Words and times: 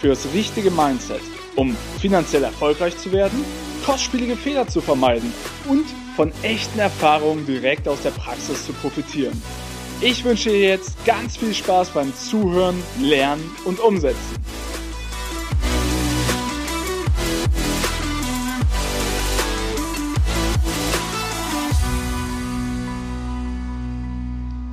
für 0.00 0.08
das 0.08 0.26
richtige 0.32 0.70
Mindset, 0.70 1.20
um 1.56 1.76
finanziell 2.00 2.44
erfolgreich 2.44 2.96
zu 2.96 3.12
werden, 3.12 3.44
kostspielige 3.84 4.36
Fehler 4.36 4.66
zu 4.66 4.80
vermeiden 4.80 5.32
und 5.68 5.84
von 6.16 6.32
echten 6.42 6.78
Erfahrungen 6.78 7.46
direkt 7.46 7.86
aus 7.86 8.02
der 8.02 8.10
Praxis 8.10 8.66
zu 8.66 8.72
profitieren. 8.72 9.40
Ich 10.00 10.24
wünsche 10.24 10.48
dir 10.48 10.60
jetzt 10.60 11.04
ganz 11.04 11.36
viel 11.36 11.52
Spaß 11.52 11.90
beim 11.90 12.14
Zuhören, 12.16 12.82
Lernen 13.00 13.44
und 13.66 13.80
Umsetzen. 13.80 14.39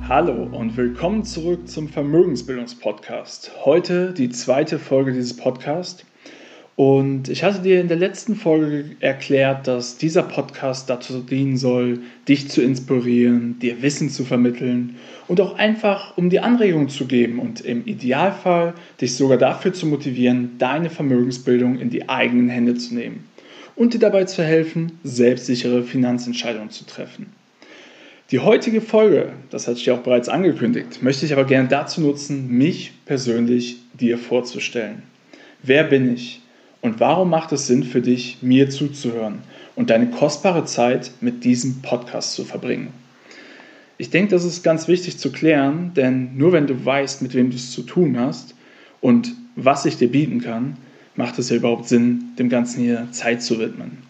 Hallo 0.08 0.48
und 0.52 0.74
willkommen 0.78 1.22
zurück 1.22 1.68
zum 1.68 1.86
Vermögensbildungspodcast. 1.86 3.50
Heute 3.66 4.14
die 4.14 4.30
zweite 4.30 4.78
Folge 4.78 5.12
dieses 5.12 5.36
Podcasts. 5.36 6.02
Und 6.76 7.28
ich 7.28 7.44
hatte 7.44 7.60
dir 7.60 7.78
in 7.78 7.88
der 7.88 7.98
letzten 7.98 8.34
Folge 8.34 8.96
erklärt, 9.00 9.66
dass 9.66 9.98
dieser 9.98 10.22
Podcast 10.22 10.88
dazu 10.88 11.20
dienen 11.20 11.58
soll, 11.58 12.00
dich 12.26 12.48
zu 12.48 12.62
inspirieren, 12.62 13.58
dir 13.58 13.82
Wissen 13.82 14.08
zu 14.08 14.24
vermitteln 14.24 14.96
und 15.26 15.42
auch 15.42 15.58
einfach 15.58 16.16
um 16.16 16.30
dir 16.30 16.42
Anregungen 16.42 16.88
zu 16.88 17.06
geben 17.06 17.38
und 17.38 17.60
im 17.60 17.84
Idealfall 17.84 18.72
dich 19.02 19.14
sogar 19.14 19.36
dafür 19.36 19.74
zu 19.74 19.84
motivieren, 19.84 20.52
deine 20.56 20.88
Vermögensbildung 20.88 21.78
in 21.78 21.90
die 21.90 22.08
eigenen 22.08 22.48
Hände 22.48 22.76
zu 22.76 22.94
nehmen 22.94 23.24
und 23.76 23.92
dir 23.92 24.00
dabei 24.00 24.24
zu 24.24 24.42
helfen, 24.42 24.92
selbstsichere 25.04 25.82
Finanzentscheidungen 25.82 26.70
zu 26.70 26.86
treffen. 26.86 27.26
Die 28.30 28.40
heutige 28.40 28.82
Folge, 28.82 29.32
das 29.48 29.66
hatte 29.66 29.78
ich 29.78 29.86
ja 29.86 29.94
auch 29.94 30.02
bereits 30.02 30.28
angekündigt, 30.28 31.02
möchte 31.02 31.24
ich 31.24 31.32
aber 31.32 31.44
gerne 31.44 31.66
dazu 31.66 32.02
nutzen, 32.02 32.50
mich 32.50 32.92
persönlich 33.06 33.78
dir 33.98 34.18
vorzustellen. 34.18 35.02
Wer 35.62 35.84
bin 35.84 36.12
ich 36.12 36.42
und 36.82 37.00
warum 37.00 37.30
macht 37.30 37.52
es 37.52 37.66
Sinn 37.66 37.84
für 37.84 38.02
dich, 38.02 38.36
mir 38.42 38.68
zuzuhören 38.68 39.38
und 39.76 39.88
deine 39.88 40.10
kostbare 40.10 40.66
Zeit 40.66 41.10
mit 41.22 41.42
diesem 41.42 41.80
Podcast 41.80 42.34
zu 42.34 42.44
verbringen? 42.44 42.92
Ich 43.96 44.10
denke, 44.10 44.32
das 44.32 44.44
ist 44.44 44.62
ganz 44.62 44.88
wichtig 44.88 45.16
zu 45.16 45.32
klären, 45.32 45.92
denn 45.96 46.36
nur 46.36 46.52
wenn 46.52 46.66
du 46.66 46.84
weißt, 46.84 47.22
mit 47.22 47.32
wem 47.32 47.48
du 47.48 47.56
es 47.56 47.72
zu 47.72 47.80
tun 47.80 48.20
hast 48.20 48.54
und 49.00 49.32
was 49.56 49.86
ich 49.86 49.96
dir 49.96 50.10
bieten 50.10 50.42
kann, 50.42 50.76
macht 51.14 51.38
es 51.38 51.48
ja 51.48 51.56
überhaupt 51.56 51.88
Sinn, 51.88 52.24
dem 52.38 52.50
Ganzen 52.50 52.82
hier 52.82 53.08
Zeit 53.10 53.42
zu 53.42 53.58
widmen. 53.58 54.02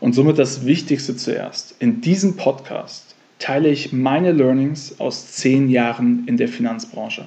Und 0.00 0.14
somit 0.14 0.38
das 0.38 0.64
Wichtigste 0.64 1.16
zuerst. 1.16 1.74
In 1.80 2.00
diesem 2.00 2.36
Podcast 2.36 3.07
teile 3.38 3.68
ich 3.68 3.92
meine 3.92 4.32
Learnings 4.32 5.00
aus 5.00 5.32
zehn 5.32 5.68
Jahren 5.68 6.24
in 6.26 6.36
der 6.36 6.48
Finanzbranche. 6.48 7.26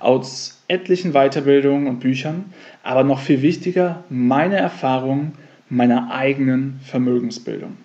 Aus 0.00 0.62
etlichen 0.68 1.12
Weiterbildungen 1.12 1.88
und 1.88 2.00
Büchern, 2.00 2.52
aber 2.82 3.04
noch 3.04 3.20
viel 3.20 3.42
wichtiger, 3.42 4.04
meine 4.10 4.56
Erfahrungen 4.56 5.32
meiner 5.68 6.10
eigenen 6.12 6.80
Vermögensbildung. 6.84 7.76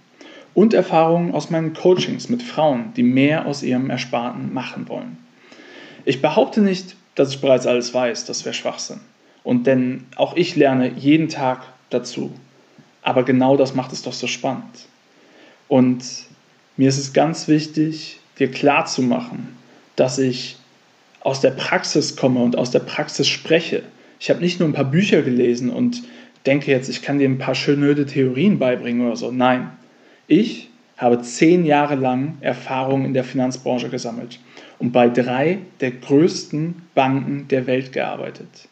Und 0.54 0.74
Erfahrungen 0.74 1.34
aus 1.34 1.50
meinen 1.50 1.74
Coachings 1.74 2.30
mit 2.30 2.44
Frauen, 2.44 2.94
die 2.96 3.04
mehr 3.04 3.48
aus 3.48 3.64
ihrem 3.64 3.90
Ersparten 3.90 4.54
machen 4.54 4.88
wollen. 4.88 5.18
Ich 6.06 6.22
behaupte 6.22 6.62
nicht, 6.62 6.96
dass 7.16 7.34
ich 7.34 7.42
bereits 7.42 7.66
alles 7.66 7.94
weiß, 7.94 8.26
das 8.26 8.46
wäre 8.46 8.54
Schwachsinn. 8.54 9.00
Und 9.44 9.68
denn 9.68 10.06
auch 10.16 10.36
ich 10.36 10.56
lerne 10.56 10.90
jeden 10.90 11.30
Tag 11.30 11.64
dazu. 11.90 12.32
Aber 13.02 13.24
genau 13.24 13.58
das 13.58 13.74
macht 13.74 13.92
es 13.92 14.04
doch 14.04 14.14
so 14.14 14.28
spannend. 14.28 14.88
Und 15.68 16.04
mir 16.78 16.90
ist 16.90 16.98
es 16.98 17.14
ganz 17.14 17.48
wichtig, 17.48 18.20
dir 18.40 18.50
klarzumachen, 18.50 19.50
dass 19.96 20.18
ich 20.18 20.58
aus 21.22 21.40
der 21.40 21.52
Praxis 21.52 22.16
komme 22.16 22.42
und 22.42 22.58
aus 22.58 22.72
der 22.72 22.80
Praxis 22.80 23.28
spreche. 23.28 23.84
Ich 24.20 24.30
habe 24.30 24.42
nicht 24.42 24.60
nur 24.60 24.68
ein 24.68 24.74
paar 24.74 24.90
Bücher 24.90 25.22
gelesen 25.22 25.70
und 25.70 26.04
denke 26.46 26.72
jetzt, 26.72 26.90
ich 26.90 27.02
kann 27.02 27.20
dir 27.20 27.30
ein 27.30 27.38
paar 27.38 27.56
schöne 27.56 28.06
Theorien 28.06 28.60
beibringen 28.60 29.06
oder 29.06 29.16
so. 29.16 29.32
Nein, 29.32 29.70
ich 30.28 30.70
habe 30.98 31.22
zehn 31.22 31.66
Jahre 31.66 31.96
lang 31.96 32.38
Erfahrung 32.42 33.06
in 33.06 33.14
der 33.14 33.24
Finanzbranche 33.24 33.90
gesammelt 33.90 34.40
und 34.80 34.92
bei 34.92 35.10
drei 35.10 35.60
der 35.80 35.92
größten 35.92 36.82
Banken 36.94 37.48
der 37.48 37.68
Welt 37.68 37.94
gearbeitet. 37.94 38.68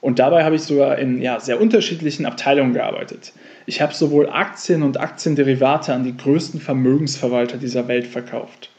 Und 0.00 0.18
dabei 0.18 0.44
habe 0.44 0.56
ich 0.56 0.62
sogar 0.62 0.98
in 0.98 1.20
ja, 1.20 1.40
sehr 1.40 1.60
unterschiedlichen 1.60 2.24
Abteilungen 2.24 2.72
gearbeitet. 2.72 3.32
Ich 3.66 3.82
habe 3.82 3.94
sowohl 3.94 4.28
Aktien 4.28 4.82
und 4.82 4.98
Aktienderivate 4.98 5.92
an 5.92 6.04
die 6.04 6.16
größten 6.16 6.60
Vermögensverwalter 6.60 7.58
dieser 7.58 7.86
Welt 7.86 8.06
verkauft. 8.06 8.70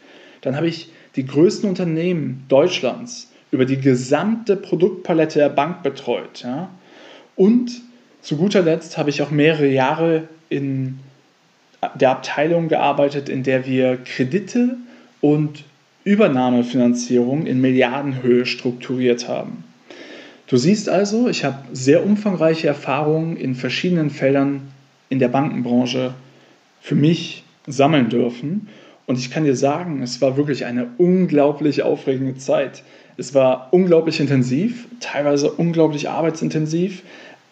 Dann 0.41 0.55
habe 0.55 0.67
ich 0.67 0.91
die 1.15 1.25
größten 1.25 1.69
Unternehmen 1.69 2.45
Deutschlands 2.47 3.31
über 3.51 3.65
die 3.65 3.79
gesamte 3.79 4.55
Produktpalette 4.55 5.39
der 5.39 5.49
Bank 5.49 5.83
betreut. 5.83 6.43
Ja? 6.43 6.69
Und 7.35 7.81
zu 8.21 8.37
guter 8.37 8.61
Letzt 8.61 8.97
habe 8.97 9.09
ich 9.09 9.21
auch 9.21 9.31
mehrere 9.31 9.67
Jahre 9.67 10.27
in 10.49 10.99
der 11.95 12.11
Abteilung 12.11 12.67
gearbeitet, 12.67 13.29
in 13.29 13.43
der 13.43 13.65
wir 13.65 13.97
Kredite 13.97 14.77
und 15.19 15.63
Übernahmefinanzierung 16.03 17.45
in 17.45 17.61
Milliardenhöhe 17.61 18.45
strukturiert 18.45 19.27
haben. 19.27 19.63
Du 20.51 20.57
siehst 20.57 20.89
also, 20.89 21.29
ich 21.29 21.45
habe 21.45 21.59
sehr 21.71 22.05
umfangreiche 22.05 22.67
Erfahrungen 22.67 23.37
in 23.37 23.55
verschiedenen 23.55 24.09
Feldern 24.09 24.63
in 25.07 25.17
der 25.17 25.29
Bankenbranche 25.29 26.13
für 26.81 26.95
mich 26.95 27.45
sammeln 27.67 28.09
dürfen. 28.09 28.67
Und 29.05 29.17
ich 29.17 29.31
kann 29.31 29.45
dir 29.45 29.55
sagen, 29.55 30.01
es 30.01 30.19
war 30.19 30.35
wirklich 30.35 30.65
eine 30.65 30.89
unglaublich 30.97 31.83
aufregende 31.83 32.35
Zeit. 32.35 32.83
Es 33.15 33.33
war 33.33 33.69
unglaublich 33.71 34.19
intensiv, 34.19 34.89
teilweise 34.99 35.49
unglaublich 35.49 36.09
arbeitsintensiv. 36.09 37.03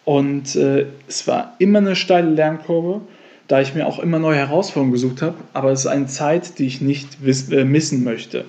Und 0.04 0.58
äh, 0.58 0.88
es 1.08 1.26
war 1.26 1.56
immer 1.58 1.80
eine 1.80 1.96
steile 1.96 2.32
Lernkurve, 2.32 3.00
da 3.48 3.62
ich 3.62 3.76
mir 3.76 3.88
auch 3.88 4.00
immer 4.00 4.20
neue 4.20 4.40
Herausforderungen 4.40 4.92
gesucht 4.92 5.22
habe. 5.22 5.36
Aber 5.54 5.72
es 5.72 5.80
ist 5.80 5.88
eine 5.88 6.08
Zeit, 6.08 6.59
die 6.59 6.66
ich 6.66 6.82
nicht 6.82 7.20
äh, 7.24 7.64
missen 7.64 8.04
möchte. 8.04 8.44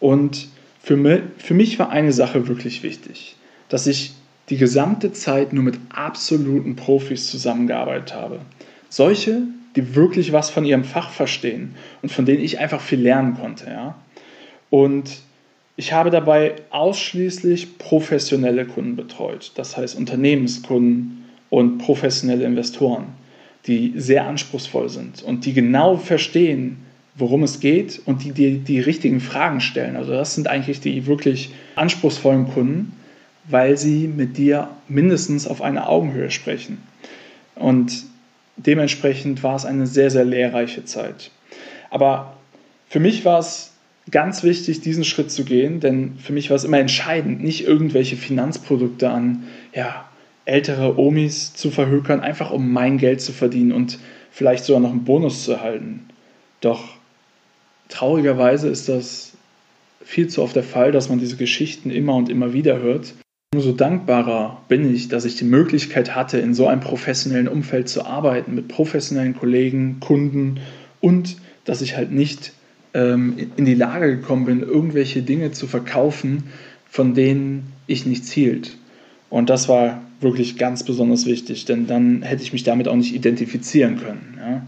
Und 0.00 0.48
für 0.82 0.96
mich, 0.96 1.20
für 1.38 1.54
mich 1.54 1.78
war 1.78 1.90
eine 1.90 2.12
Sache 2.12 2.48
wirklich 2.48 2.82
wichtig 2.82 3.36
dass 3.72 3.86
ich 3.86 4.12
die 4.50 4.58
gesamte 4.58 5.12
Zeit 5.14 5.54
nur 5.54 5.64
mit 5.64 5.78
absoluten 5.88 6.76
Profis 6.76 7.30
zusammengearbeitet 7.30 8.14
habe. 8.14 8.40
Solche, 8.90 9.44
die 9.76 9.94
wirklich 9.94 10.30
was 10.30 10.50
von 10.50 10.66
ihrem 10.66 10.84
Fach 10.84 11.08
verstehen 11.08 11.74
und 12.02 12.12
von 12.12 12.26
denen 12.26 12.44
ich 12.44 12.58
einfach 12.58 12.82
viel 12.82 13.00
lernen 13.00 13.34
konnte. 13.34 13.70
Ja? 13.70 13.94
Und 14.68 15.20
ich 15.76 15.94
habe 15.94 16.10
dabei 16.10 16.56
ausschließlich 16.68 17.78
professionelle 17.78 18.66
Kunden 18.66 18.94
betreut, 18.94 19.52
das 19.54 19.74
heißt 19.74 19.96
Unternehmenskunden 19.96 21.24
und 21.48 21.78
professionelle 21.78 22.44
Investoren, 22.44 23.06
die 23.66 23.94
sehr 23.96 24.26
anspruchsvoll 24.26 24.90
sind 24.90 25.22
und 25.22 25.46
die 25.46 25.54
genau 25.54 25.96
verstehen, 25.96 26.76
worum 27.14 27.42
es 27.42 27.58
geht 27.58 28.02
und 28.04 28.22
die 28.22 28.32
die, 28.32 28.58
die 28.58 28.80
richtigen 28.80 29.20
Fragen 29.20 29.62
stellen. 29.62 29.96
Also 29.96 30.12
das 30.12 30.34
sind 30.34 30.46
eigentlich 30.46 30.80
die 30.80 31.06
wirklich 31.06 31.54
anspruchsvollen 31.74 32.48
Kunden 32.48 32.92
weil 33.44 33.76
sie 33.76 34.06
mit 34.06 34.36
dir 34.36 34.70
mindestens 34.88 35.46
auf 35.46 35.62
einer 35.62 35.88
Augenhöhe 35.88 36.30
sprechen. 36.30 36.82
Und 37.54 38.04
dementsprechend 38.56 39.42
war 39.42 39.56
es 39.56 39.64
eine 39.64 39.86
sehr, 39.86 40.10
sehr 40.10 40.24
lehrreiche 40.24 40.84
Zeit. 40.84 41.30
Aber 41.90 42.36
für 42.88 43.00
mich 43.00 43.24
war 43.24 43.38
es 43.38 43.72
ganz 44.10 44.42
wichtig, 44.42 44.80
diesen 44.80 45.04
Schritt 45.04 45.30
zu 45.30 45.44
gehen, 45.44 45.80
denn 45.80 46.18
für 46.18 46.32
mich 46.32 46.50
war 46.50 46.56
es 46.56 46.64
immer 46.64 46.78
entscheidend, 46.78 47.42
nicht 47.42 47.66
irgendwelche 47.66 48.16
Finanzprodukte 48.16 49.10
an 49.10 49.44
ja, 49.74 50.08
ältere 50.44 50.98
Omis 50.98 51.54
zu 51.54 51.70
verhökern, 51.70 52.20
einfach 52.20 52.50
um 52.50 52.72
mein 52.72 52.98
Geld 52.98 53.20
zu 53.20 53.32
verdienen 53.32 53.72
und 53.72 53.98
vielleicht 54.30 54.64
sogar 54.64 54.80
noch 54.80 54.90
einen 54.90 55.04
Bonus 55.04 55.44
zu 55.44 55.52
erhalten. 55.52 56.06
Doch 56.60 56.96
traurigerweise 57.88 58.68
ist 58.68 58.88
das 58.88 59.32
viel 60.04 60.28
zu 60.28 60.42
oft 60.42 60.56
der 60.56 60.64
Fall, 60.64 60.90
dass 60.90 61.08
man 61.08 61.18
diese 61.18 61.36
Geschichten 61.36 61.90
immer 61.90 62.14
und 62.16 62.28
immer 62.28 62.52
wieder 62.52 62.80
hört 62.80 63.14
Umso 63.54 63.72
dankbarer 63.72 64.62
bin 64.68 64.94
ich, 64.94 65.08
dass 65.08 65.26
ich 65.26 65.36
die 65.36 65.44
Möglichkeit 65.44 66.16
hatte, 66.16 66.38
in 66.38 66.54
so 66.54 66.68
einem 66.68 66.80
professionellen 66.80 67.48
Umfeld 67.48 67.86
zu 67.86 68.06
arbeiten, 68.06 68.54
mit 68.54 68.68
professionellen 68.68 69.36
Kollegen, 69.36 70.00
Kunden 70.00 70.60
und 71.02 71.36
dass 71.66 71.82
ich 71.82 71.94
halt 71.94 72.10
nicht 72.12 72.52
ähm, 72.94 73.36
in 73.56 73.66
die 73.66 73.74
Lage 73.74 74.16
gekommen 74.16 74.46
bin, 74.46 74.62
irgendwelche 74.62 75.20
Dinge 75.20 75.52
zu 75.52 75.66
verkaufen, 75.66 76.44
von 76.88 77.12
denen 77.12 77.72
ich 77.86 78.06
nichts 78.06 78.32
hielt. 78.32 78.78
Und 79.28 79.50
das 79.50 79.68
war 79.68 80.00
wirklich 80.22 80.56
ganz 80.56 80.82
besonders 80.82 81.26
wichtig, 81.26 81.66
denn 81.66 81.86
dann 81.86 82.22
hätte 82.22 82.42
ich 82.42 82.54
mich 82.54 82.64
damit 82.64 82.88
auch 82.88 82.96
nicht 82.96 83.14
identifizieren 83.14 83.98
können. 83.98 84.38
Ja. 84.38 84.62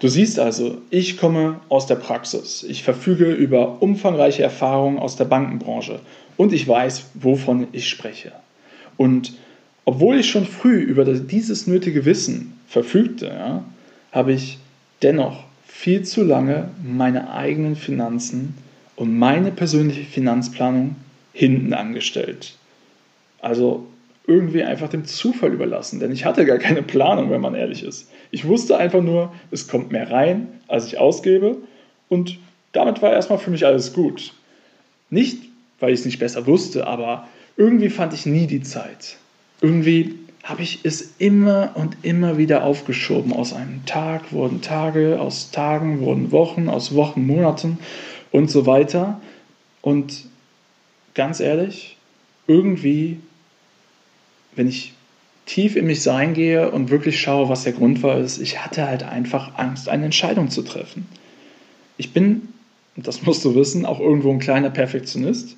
Du 0.00 0.08
siehst 0.08 0.38
also, 0.38 0.80
ich 0.90 1.16
komme 1.16 1.60
aus 1.68 1.86
der 1.86 1.96
Praxis. 1.96 2.62
Ich 2.62 2.84
verfüge 2.84 3.32
über 3.32 3.82
umfangreiche 3.82 4.42
Erfahrungen 4.42 4.98
aus 4.98 5.16
der 5.16 5.24
Bankenbranche 5.24 6.00
und 6.36 6.52
ich 6.52 6.68
weiß, 6.68 7.06
wovon 7.14 7.66
ich 7.72 7.88
spreche. 7.88 8.32
Und 8.96 9.34
obwohl 9.84 10.18
ich 10.18 10.30
schon 10.30 10.46
früh 10.46 10.78
über 10.78 11.04
dieses 11.04 11.66
nötige 11.66 12.04
Wissen 12.04 12.58
verfügte, 12.68 13.26
ja, 13.26 13.64
habe 14.12 14.32
ich 14.32 14.58
dennoch 15.02 15.44
viel 15.66 16.02
zu 16.02 16.22
lange 16.22 16.68
meine 16.82 17.32
eigenen 17.32 17.74
Finanzen 17.74 18.54
und 18.96 19.18
meine 19.18 19.50
persönliche 19.50 20.04
Finanzplanung 20.04 20.96
hinten 21.32 21.72
angestellt. 21.72 22.56
Also 23.40 23.86
irgendwie 24.28 24.62
einfach 24.62 24.90
dem 24.90 25.06
Zufall 25.06 25.52
überlassen, 25.52 26.00
denn 26.00 26.12
ich 26.12 26.26
hatte 26.26 26.44
gar 26.44 26.58
keine 26.58 26.82
Planung, 26.82 27.30
wenn 27.30 27.40
man 27.40 27.54
ehrlich 27.54 27.82
ist. 27.82 28.10
Ich 28.30 28.46
wusste 28.46 28.76
einfach 28.76 29.02
nur, 29.02 29.32
es 29.50 29.66
kommt 29.68 29.90
mehr 29.90 30.10
rein, 30.10 30.48
als 30.68 30.86
ich 30.86 30.98
ausgebe 30.98 31.56
und 32.10 32.38
damit 32.72 33.00
war 33.00 33.10
erstmal 33.10 33.38
für 33.38 33.50
mich 33.50 33.64
alles 33.64 33.94
gut. 33.94 34.34
Nicht, 35.08 35.38
weil 35.80 35.94
ich 35.94 36.00
es 36.00 36.06
nicht 36.06 36.18
besser 36.18 36.46
wusste, 36.46 36.86
aber 36.86 37.26
irgendwie 37.56 37.88
fand 37.88 38.12
ich 38.12 38.26
nie 38.26 38.46
die 38.46 38.60
Zeit. 38.60 39.16
Irgendwie 39.62 40.14
habe 40.44 40.62
ich 40.62 40.80
es 40.82 41.14
immer 41.18 41.70
und 41.74 41.96
immer 42.02 42.36
wieder 42.36 42.64
aufgeschoben. 42.64 43.32
Aus 43.32 43.54
einem 43.54 43.86
Tag 43.86 44.30
wurden 44.30 44.60
Tage, 44.60 45.18
aus 45.20 45.50
Tagen 45.50 46.00
wurden 46.00 46.32
Wochen, 46.32 46.68
aus 46.68 46.94
Wochen 46.94 47.26
Monaten 47.26 47.78
und 48.30 48.50
so 48.50 48.66
weiter. 48.66 49.20
Und 49.80 50.26
ganz 51.14 51.40
ehrlich, 51.40 51.96
irgendwie 52.46 53.20
wenn 54.58 54.68
ich 54.68 54.92
tief 55.46 55.76
in 55.76 55.86
mich 55.86 56.02
sein 56.02 56.34
gehe 56.34 56.70
und 56.70 56.90
wirklich 56.90 57.20
schaue, 57.20 57.48
was 57.48 57.64
der 57.64 57.72
Grund 57.72 58.02
war, 58.02 58.18
ist, 58.18 58.38
ich 58.38 58.62
hatte 58.62 58.86
halt 58.86 59.04
einfach 59.04 59.56
Angst, 59.56 59.88
eine 59.88 60.04
Entscheidung 60.04 60.50
zu 60.50 60.62
treffen. 60.62 61.06
Ich 61.96 62.12
bin, 62.12 62.48
das 62.96 63.22
musst 63.22 63.44
du 63.44 63.54
wissen, 63.54 63.86
auch 63.86 64.00
irgendwo 64.00 64.30
ein 64.30 64.40
kleiner 64.40 64.68
Perfektionist. 64.68 65.56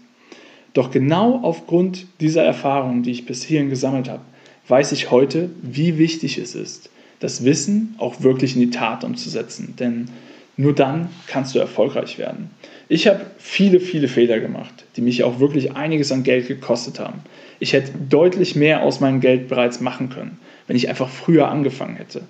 Doch 0.74 0.90
genau 0.90 1.40
aufgrund 1.42 2.06
dieser 2.20 2.44
Erfahrungen, 2.44 3.02
die 3.02 3.10
ich 3.10 3.26
bis 3.26 3.42
hierhin 3.42 3.70
gesammelt 3.70 4.08
habe, 4.08 4.22
weiß 4.68 4.92
ich 4.92 5.10
heute, 5.10 5.50
wie 5.62 5.98
wichtig 5.98 6.38
es 6.38 6.54
ist, 6.54 6.90
das 7.18 7.44
Wissen 7.44 7.96
auch 7.98 8.22
wirklich 8.22 8.54
in 8.54 8.60
die 8.60 8.70
Tat 8.70 9.02
umzusetzen. 9.02 9.74
Denn 9.78 10.08
nur 10.56 10.74
dann 10.74 11.08
kannst 11.26 11.54
du 11.54 11.58
erfolgreich 11.58 12.18
werden. 12.18 12.50
Ich 12.88 13.08
habe 13.08 13.22
viele, 13.38 13.80
viele 13.80 14.08
Fehler 14.08 14.40
gemacht, 14.40 14.84
die 14.96 15.00
mich 15.00 15.24
auch 15.24 15.40
wirklich 15.40 15.72
einiges 15.72 16.12
an 16.12 16.22
Geld 16.22 16.48
gekostet 16.48 17.00
haben. 17.00 17.20
Ich 17.60 17.72
hätte 17.72 17.92
deutlich 18.08 18.56
mehr 18.56 18.82
aus 18.82 19.00
meinem 19.00 19.20
Geld 19.20 19.48
bereits 19.48 19.80
machen 19.80 20.08
können, 20.08 20.38
wenn 20.66 20.76
ich 20.76 20.88
einfach 20.88 21.08
früher 21.08 21.48
angefangen 21.48 21.96
hätte. 21.96 22.22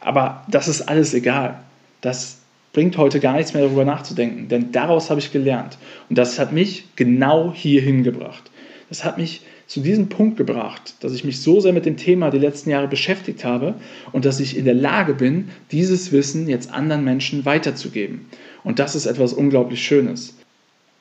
Aber 0.00 0.44
das 0.50 0.66
ist 0.66 0.82
alles 0.82 1.14
egal. 1.14 1.60
Das 2.00 2.38
bringt 2.72 2.96
heute 2.96 3.20
gar 3.20 3.34
nichts 3.36 3.54
mehr 3.54 3.62
darüber 3.62 3.84
nachzudenken, 3.84 4.48
denn 4.48 4.72
daraus 4.72 5.10
habe 5.10 5.20
ich 5.20 5.32
gelernt. 5.32 5.78
Und 6.08 6.16
das 6.16 6.38
hat 6.38 6.52
mich 6.52 6.84
genau 6.96 7.52
hierhin 7.54 8.02
gebracht. 8.02 8.50
Das 8.88 9.04
hat 9.04 9.18
mich 9.18 9.42
zu 9.66 9.80
diesem 9.80 10.08
Punkt 10.08 10.38
gebracht, 10.38 10.94
dass 11.00 11.12
ich 11.12 11.24
mich 11.24 11.42
so 11.42 11.60
sehr 11.60 11.74
mit 11.74 11.84
dem 11.84 11.98
Thema 11.98 12.30
die 12.30 12.38
letzten 12.38 12.70
Jahre 12.70 12.88
beschäftigt 12.88 13.44
habe 13.44 13.74
und 14.12 14.24
dass 14.24 14.40
ich 14.40 14.56
in 14.56 14.64
der 14.64 14.74
Lage 14.74 15.12
bin, 15.12 15.50
dieses 15.70 16.10
Wissen 16.10 16.48
jetzt 16.48 16.72
anderen 16.72 17.04
Menschen 17.04 17.44
weiterzugeben. 17.44 18.26
Und 18.64 18.78
das 18.78 18.94
ist 18.94 19.04
etwas 19.04 19.34
unglaublich 19.34 19.84
Schönes. 19.84 20.38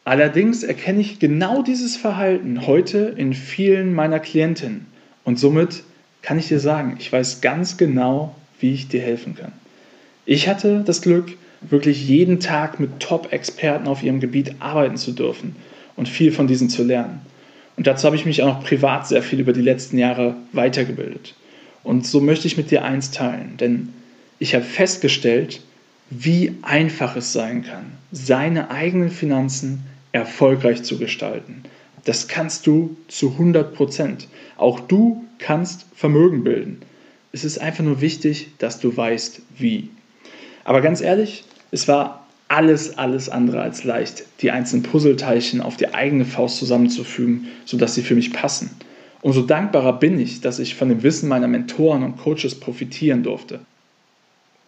Allerdings 0.07 0.63
erkenne 0.63 1.01
ich 1.01 1.19
genau 1.19 1.63
dieses 1.63 1.98
Verhalten 1.98 2.65
heute 2.65 3.13
in 3.18 3.33
vielen 3.33 3.94
meiner 3.94 4.21
Klientinnen 4.21 4.86
und 5.25 5.38
somit 5.38 5.83
kann 6.21 6.39
ich 6.39 6.48
dir 6.48 6.62
sagen, 6.62 6.95
ich 6.98 7.12
weiß 7.12 7.42
ganz 7.42 7.75
genau, 7.75 8.33
wie 8.62 8.71
ich 8.74 8.88
dir 8.88 9.01
helfen 9.01 9.36
kann. 9.36 9.51
Ich 10.25 10.48
hatte 10.48 10.81
das 10.86 11.01
Glück, 11.01 11.33
wirklich 11.59 12.07
jeden 12.07 12.39
Tag 12.39 12.80
mit 12.80 13.01
Top-Experten 13.01 13.89
auf 13.89 14.01
ihrem 14.01 14.21
Gebiet 14.21 14.56
arbeiten 14.59 14.95
zu 14.95 15.12
dürfen 15.12 15.57
und 15.98 16.07
viel 16.07 16.31
von 16.31 16.48
diesen 16.48 16.69
zu 16.69 16.86
lernen. 16.86 17.19
Und 17.75 17.86
dazu 17.86 18.06
habe 18.06 18.15
ich 18.15 18.25
mich 18.25 18.42
auch 18.42 18.59
noch 18.59 18.63
privat 18.63 19.09
sehr 19.09 19.21
viel 19.21 19.42
über 19.42 19.51
die 19.51 19.62
letzten 19.62 19.98
Jahre 19.98 20.38
weitergebildet. 20.54 21.36
Und 21.83 22.07
so 22.07 22.21
möchte 22.21 22.48
ich 22.48 22.56
mit 22.56 22.71
dir 22.71 22.86
eins 22.86 23.12
teilen, 23.12 23.57
denn 23.59 23.89
ich 24.39 24.56
habe 24.56 24.63
festgestellt, 24.63 25.59
wie 26.09 26.56
einfach 26.62 27.18
es 27.18 27.33
sein 27.33 27.65
kann, 27.65 27.92
seine 28.13 28.71
eigenen 28.71 29.09
Finanzen 29.09 29.83
erfolgreich 30.18 30.84
zu 30.84 30.98
gestalten. 30.98 31.64
Das 32.06 32.28
kannst 32.28 32.68
du 32.68 32.96
zu 33.08 33.31
100 33.31 33.74
Prozent. 33.74 34.28
Auch 34.58 34.80
du 34.80 35.25
kannst 35.40 35.86
Vermögen 35.96 36.44
bilden. 36.44 36.80
Es 37.31 37.44
ist 37.44 37.60
einfach 37.60 37.84
nur 37.84 38.02
wichtig, 38.02 38.50
dass 38.58 38.80
du 38.80 38.96
weißt, 38.96 39.42
wie. 39.58 39.90
Aber 40.64 40.81
ganz 40.81 41.02
ehrlich, 41.02 41.44
es 41.72 41.88
war 41.88 42.25
alles, 42.48 42.98
alles 42.98 43.30
andere 43.30 43.62
als 43.62 43.84
leicht, 43.84 44.24
die 44.42 44.52
einzelnen 44.52 44.84
Puzzleteilchen 44.84 45.62
auf 45.62 45.75
die 45.75 45.94
eigene 45.94 46.25
Faust 46.25 46.58
zusammenzufügen, 46.58 47.48
sodass 47.66 47.96
sie 47.96 48.04
für 48.04 48.16
mich 48.16 48.31
passen. 48.31 48.72
Umso 49.22 49.42
dankbarer 49.42 50.00
bin 50.00 50.19
ich, 50.19 50.42
dass 50.42 50.60
ich 50.60 50.75
von 50.75 50.90
dem 50.90 51.04
Wissen 51.04 51.28
meiner 51.28 51.48
Mentoren 51.48 52.04
und 52.04 52.18
Coaches 52.18 52.56
profitieren 52.56 53.24
durfte. 53.24 53.60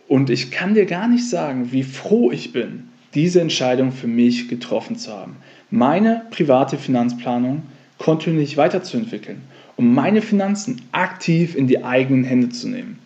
Und 0.07 0.29
ich 0.29 0.51
kann 0.51 0.73
dir 0.73 0.85
gar 0.85 1.07
nicht 1.07 1.29
sagen, 1.29 1.71
wie 1.71 1.83
froh 1.83 2.31
ich 2.31 2.51
bin, 2.51 2.88
diese 3.13 3.41
Entscheidung 3.41 3.91
für 3.91 4.07
mich 4.07 4.47
getroffen 4.47 4.97
zu 4.97 5.11
haben. 5.11 5.37
Meine 5.71 6.25
private 6.31 6.77
Finanzplanung 6.77 7.63
kontinuierlich 7.97 8.57
weiterzuentwickeln, 8.57 9.41
um 9.75 9.93
meine 9.93 10.21
Finanzen 10.21 10.81
aktiv 10.91 11.55
in 11.55 11.67
die 11.67 11.83
eigenen 11.83 12.23
Hände 12.23 12.49
zu 12.49 12.67
nehmen. 12.67 12.99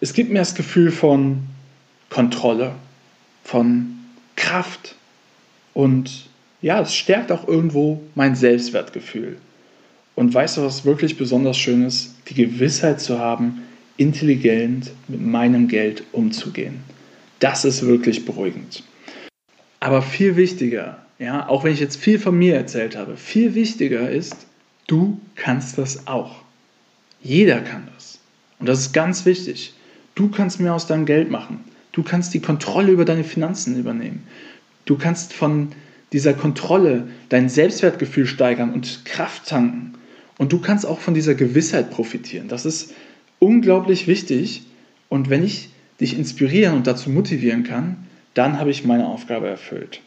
Es 0.00 0.12
gibt 0.12 0.30
mir 0.30 0.38
das 0.38 0.54
Gefühl 0.54 0.90
von 0.90 1.44
Kontrolle, 2.10 2.72
von 3.42 3.96
Kraft 4.36 4.94
und 5.72 6.28
ja, 6.62 6.80
es 6.80 6.94
stärkt 6.94 7.30
auch 7.30 7.46
irgendwo 7.46 8.00
mein 8.14 8.36
Selbstwertgefühl. 8.36 9.36
Und 10.14 10.32
weißt 10.32 10.56
du, 10.56 10.62
was 10.62 10.84
wirklich 10.84 11.18
besonders 11.18 11.56
schön 11.56 11.84
ist? 11.84 12.14
Die 12.28 12.34
Gewissheit 12.34 13.00
zu 13.00 13.18
haben, 13.18 13.62
intelligent 13.96 14.90
mit 15.08 15.20
meinem 15.20 15.68
Geld 15.68 16.04
umzugehen. 16.12 16.82
Das 17.40 17.64
ist 17.64 17.84
wirklich 17.84 18.24
beruhigend. 18.24 18.82
Aber 19.84 20.00
viel 20.00 20.36
wichtiger, 20.36 20.96
ja, 21.18 21.46
auch 21.46 21.62
wenn 21.62 21.74
ich 21.74 21.78
jetzt 21.78 21.98
viel 21.98 22.18
von 22.18 22.38
mir 22.38 22.54
erzählt 22.54 22.96
habe, 22.96 23.18
viel 23.18 23.54
wichtiger 23.54 24.08
ist, 24.08 24.46
du 24.86 25.20
kannst 25.34 25.76
das 25.76 26.06
auch. 26.06 26.36
Jeder 27.20 27.60
kann 27.60 27.86
das. 27.94 28.18
Und 28.58 28.66
das 28.66 28.80
ist 28.80 28.94
ganz 28.94 29.26
wichtig. 29.26 29.74
Du 30.14 30.30
kannst 30.30 30.58
mehr 30.58 30.72
aus 30.72 30.86
deinem 30.86 31.04
Geld 31.04 31.30
machen. 31.30 31.60
Du 31.92 32.02
kannst 32.02 32.32
die 32.32 32.40
Kontrolle 32.40 32.92
über 32.92 33.04
deine 33.04 33.24
Finanzen 33.24 33.78
übernehmen. 33.78 34.26
Du 34.86 34.96
kannst 34.96 35.34
von 35.34 35.72
dieser 36.14 36.32
Kontrolle 36.32 37.06
dein 37.28 37.50
Selbstwertgefühl 37.50 38.26
steigern 38.26 38.72
und 38.72 39.04
Kraft 39.04 39.46
tanken. 39.50 39.98
Und 40.38 40.54
du 40.54 40.60
kannst 40.62 40.86
auch 40.86 40.98
von 40.98 41.12
dieser 41.12 41.34
Gewissheit 41.34 41.90
profitieren. 41.90 42.48
Das 42.48 42.64
ist 42.64 42.94
unglaublich 43.38 44.06
wichtig. 44.06 44.62
Und 45.10 45.28
wenn 45.28 45.44
ich 45.44 45.68
dich 46.00 46.18
inspirieren 46.18 46.74
und 46.74 46.86
dazu 46.86 47.10
motivieren 47.10 47.64
kann, 47.64 47.98
dann 48.34 48.58
habe 48.58 48.70
ich 48.70 48.84
meine 48.84 49.06
Aufgabe 49.06 49.48
erfüllt. 49.48 50.00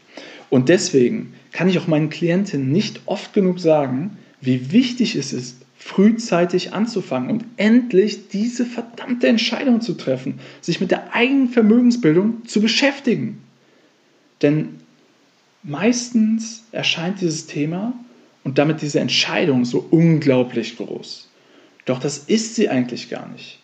Und 0.49 0.69
deswegen 0.69 1.33
kann 1.51 1.69
ich 1.69 1.79
auch 1.79 1.87
meinen 1.87 2.09
Klienten 2.09 2.71
nicht 2.71 3.01
oft 3.05 3.33
genug 3.33 3.59
sagen, 3.59 4.17
wie 4.41 4.71
wichtig 4.71 5.15
es 5.15 5.33
ist, 5.33 5.57
frühzeitig 5.77 6.73
anzufangen 6.73 7.29
und 7.29 7.45
endlich 7.55 8.29
diese 8.29 8.65
verdammte 8.65 9.27
Entscheidung 9.27 9.81
zu 9.81 9.93
treffen, 9.93 10.39
sich 10.61 10.81
mit 10.81 10.91
der 10.91 11.13
eigenen 11.13 11.49
Vermögensbildung 11.49 12.45
zu 12.45 12.61
beschäftigen. 12.61 13.41
Denn 14.41 14.75
meistens 15.63 16.63
erscheint 16.71 17.21
dieses 17.21 17.47
Thema 17.47 17.93
und 18.43 18.57
damit 18.57 18.81
diese 18.81 18.99
Entscheidung 18.99 19.65
so 19.65 19.85
unglaublich 19.89 20.77
groß. 20.77 21.29
Doch 21.85 21.99
das 21.99 22.17
ist 22.17 22.55
sie 22.55 22.69
eigentlich 22.69 23.09
gar 23.09 23.29
nicht. 23.29 23.59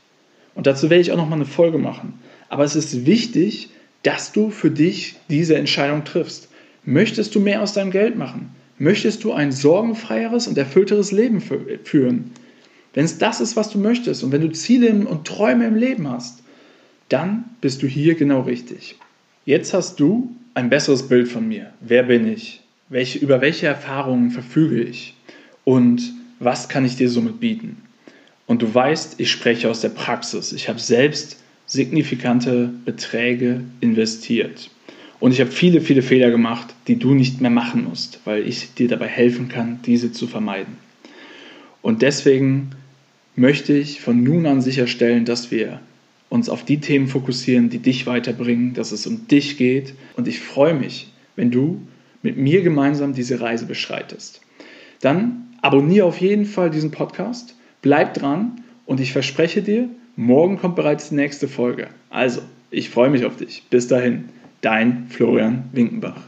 Und 0.55 0.67
dazu 0.67 0.89
werde 0.89 1.01
ich 1.01 1.11
auch 1.11 1.17
noch 1.17 1.29
mal 1.29 1.35
eine 1.35 1.45
Folge 1.45 1.77
machen. 1.77 2.19
Aber 2.49 2.63
es 2.63 2.75
ist 2.75 3.05
wichtig, 3.05 3.69
dass 4.03 4.31
du 4.31 4.49
für 4.49 4.69
dich 4.69 5.15
diese 5.29 5.55
Entscheidung 5.55 6.03
triffst. 6.03 6.49
Möchtest 6.85 7.33
du 7.35 7.39
mehr 7.39 7.61
aus 7.61 7.73
deinem 7.73 7.91
Geld 7.91 8.17
machen? 8.17 8.51
Möchtest 8.77 9.23
du 9.23 9.31
ein 9.31 9.51
sorgenfreieres 9.51 10.47
und 10.47 10.57
erfüllteres 10.57 11.11
Leben 11.11 11.41
führen? 11.83 12.31
Wenn 12.93 13.05
es 13.05 13.17
das 13.17 13.41
ist, 13.41 13.55
was 13.55 13.69
du 13.69 13.79
möchtest 13.79 14.23
und 14.23 14.31
wenn 14.31 14.41
du 14.41 14.51
Ziele 14.51 14.93
und 14.93 15.25
Träume 15.25 15.65
im 15.65 15.75
Leben 15.75 16.09
hast, 16.09 16.43
dann 17.09 17.45
bist 17.61 17.81
du 17.81 17.87
hier 17.87 18.15
genau 18.15 18.41
richtig. 18.41 18.95
Jetzt 19.45 19.73
hast 19.73 19.99
du 19.99 20.35
ein 20.53 20.69
besseres 20.69 21.07
Bild 21.07 21.27
von 21.27 21.47
mir. 21.47 21.73
Wer 21.79 22.03
bin 22.03 22.27
ich? 22.27 22.61
Welche, 22.89 23.19
über 23.19 23.41
welche 23.41 23.67
Erfahrungen 23.67 24.31
verfüge 24.31 24.81
ich? 24.81 25.15
Und 25.63 26.13
was 26.39 26.69
kann 26.69 26.85
ich 26.85 26.95
dir 26.95 27.09
somit 27.09 27.39
bieten? 27.39 27.81
Und 28.45 28.61
du 28.61 28.73
weißt, 28.73 29.19
ich 29.19 29.31
spreche 29.31 29.69
aus 29.69 29.81
der 29.81 29.89
Praxis. 29.89 30.51
Ich 30.51 30.67
habe 30.69 30.79
selbst 30.79 31.37
signifikante 31.73 32.71
Beträge 32.85 33.61
investiert. 33.81 34.69
Und 35.19 35.31
ich 35.31 35.41
habe 35.41 35.49
viele, 35.49 35.81
viele 35.81 36.03
Fehler 36.03 36.29
gemacht, 36.29 36.75
die 36.87 36.97
du 36.97 37.15
nicht 37.15 37.41
mehr 37.41 37.49
machen 37.49 37.85
musst, 37.85 38.19
weil 38.25 38.47
ich 38.47 38.75
dir 38.75 38.87
dabei 38.87 39.07
helfen 39.07 39.49
kann, 39.49 39.79
diese 39.83 40.11
zu 40.11 40.27
vermeiden. 40.27 40.77
Und 41.81 42.03
deswegen 42.03 42.71
möchte 43.35 43.73
ich 43.73 44.01
von 44.01 44.21
nun 44.21 44.45
an 44.45 44.61
sicherstellen, 44.61 45.25
dass 45.25 45.49
wir 45.49 45.79
uns 46.29 46.47
auf 46.47 46.63
die 46.63 46.79
Themen 46.79 47.07
fokussieren, 47.07 47.71
die 47.71 47.79
dich 47.79 48.05
weiterbringen, 48.05 48.75
dass 48.75 48.91
es 48.91 49.07
um 49.07 49.27
dich 49.27 49.57
geht. 49.57 49.95
Und 50.15 50.27
ich 50.27 50.39
freue 50.39 50.75
mich, 50.75 51.11
wenn 51.35 51.49
du 51.49 51.81
mit 52.21 52.37
mir 52.37 52.61
gemeinsam 52.61 53.13
diese 53.13 53.41
Reise 53.41 53.65
beschreitest. 53.65 54.41
Dann 55.01 55.47
abonniere 55.63 56.05
auf 56.05 56.21
jeden 56.21 56.45
Fall 56.45 56.69
diesen 56.69 56.91
Podcast, 56.91 57.55
bleib 57.81 58.13
dran 58.13 58.61
und 58.85 58.99
ich 58.99 59.11
verspreche 59.11 59.63
dir, 59.63 59.89
morgen 60.15 60.57
kommt 60.57 60.75
bereits 60.75 61.09
die 61.09 61.15
nächste 61.15 61.47
Folge. 61.47 61.87
Also, 62.09 62.41
ich 62.71 62.89
freue 62.89 63.09
mich 63.09 63.25
auf 63.25 63.37
dich. 63.37 63.63
Bis 63.69 63.87
dahin, 63.87 64.29
dein 64.61 65.07
Florian 65.09 65.69
Winkenbach. 65.71 66.21